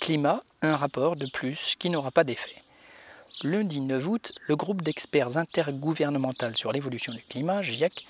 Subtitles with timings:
[0.00, 2.62] Climat, un rapport de plus qui n'aura pas d'effet.
[3.42, 8.06] Lundi 9 août, le groupe d'experts intergouvernemental sur l'évolution du climat, GIEC,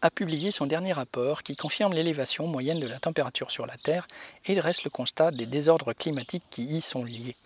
[0.00, 4.08] a publié son dernier rapport qui confirme l'élévation moyenne de la température sur la Terre
[4.46, 7.36] et dresse le constat des désordres climatiques qui y sont liés.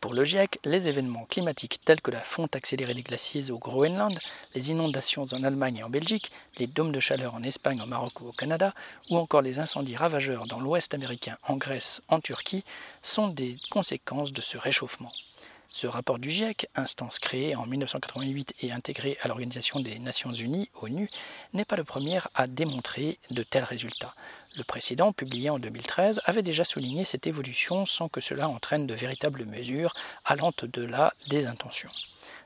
[0.00, 4.16] Pour le GIEC, les événements climatiques tels que la fonte accélérée des glaciers au Groenland,
[4.54, 8.20] les inondations en Allemagne et en Belgique, les dômes de chaleur en Espagne, au Maroc
[8.20, 8.74] ou au Canada,
[9.10, 12.64] ou encore les incendies ravageurs dans l'Ouest américain, en Grèce, en Turquie,
[13.02, 15.10] sont des conséquences de ce réchauffement.
[15.70, 20.70] Ce rapport du GIEC, instance créée en 1988 et intégrée à l'Organisation des Nations Unies,
[20.80, 21.10] ONU,
[21.52, 24.14] n'est pas le premier à démontrer de tels résultats.
[24.56, 28.94] Le précédent, publié en 2013, avait déjà souligné cette évolution sans que cela entraîne de
[28.94, 29.94] véritables mesures
[30.24, 31.90] allant au-delà des intentions.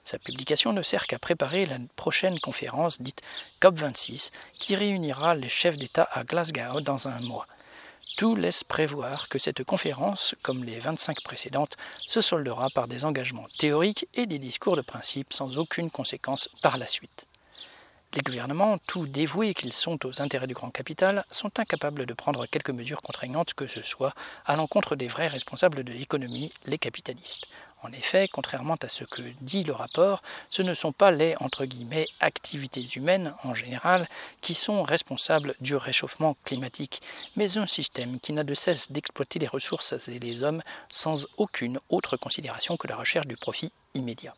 [0.02, 3.22] Sa publication ne sert qu'à préparer la prochaine conférence dite
[3.60, 7.46] COP26 qui réunira les chefs d'État à Glasgow dans un mois.
[8.16, 11.76] Tout laisse prévoir que cette conférence, comme les 25 précédentes,
[12.06, 16.76] se soldera par des engagements théoriques et des discours de principe sans aucune conséquence par
[16.78, 17.26] la suite.
[18.14, 22.44] Les gouvernements, tout dévoués qu'ils sont aux intérêts du grand capital, sont incapables de prendre
[22.44, 24.12] quelque mesure contraignante que ce soit
[24.44, 27.46] à l'encontre des vrais responsables de l'économie, les capitalistes.
[27.82, 31.34] En effet, contrairement à ce que dit le rapport, ce ne sont pas les
[32.20, 34.06] activités humaines en général
[34.42, 37.00] qui sont responsables du réchauffement climatique,
[37.36, 41.80] mais un système qui n'a de cesse d'exploiter les ressources et les hommes sans aucune
[41.88, 44.34] autre considération que la recherche du profit immédiat.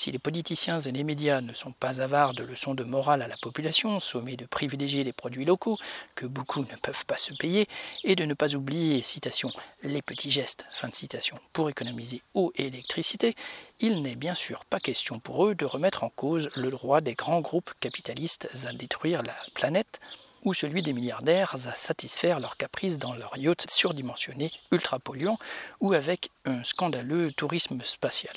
[0.00, 3.28] Si les politiciens et les médias ne sont pas avares de leçons de morale à
[3.28, 5.76] la population, sommés de privilégier les produits locaux,
[6.14, 7.68] que beaucoup ne peuvent pas se payer,
[8.02, 12.50] et de ne pas oublier, citation, les petits gestes, fin de citation, pour économiser eau
[12.56, 13.34] et électricité,
[13.78, 17.12] il n'est bien sûr pas question pour eux de remettre en cause le droit des
[17.12, 20.00] grands groupes capitalistes à détruire la planète,
[20.44, 25.38] ou celui des milliardaires à satisfaire leurs caprices dans leurs yachts surdimensionnés, ultra polluants,
[25.80, 28.36] ou avec un scandaleux tourisme spatial.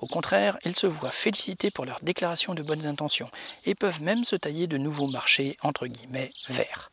[0.00, 3.30] Au contraire, ils se voient félicités pour leur déclaration de bonnes intentions
[3.64, 6.90] et peuvent même se tailler de nouveaux marchés entre guillemets verts.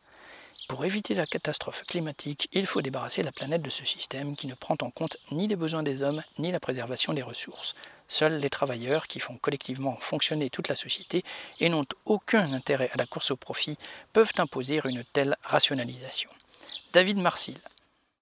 [0.66, 4.54] Pour éviter la catastrophe climatique, il faut débarrasser la planète de ce système qui ne
[4.54, 7.74] prend en compte ni les besoins des hommes ni la préservation des ressources.
[8.08, 11.22] Seuls les travailleurs, qui font collectivement fonctionner toute la société
[11.60, 13.78] et n'ont aucun intérêt à la course au profit,
[14.14, 16.30] peuvent imposer une telle rationalisation.
[16.94, 17.60] David Marsil,